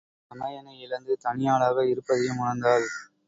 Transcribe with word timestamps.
தமையனை 0.31 0.79
இழந்து 0.79 1.17
தனியாளாக 1.23 1.85
இருப்பதையும் 1.87 2.39
உணர்ந்தாள். 2.39 2.87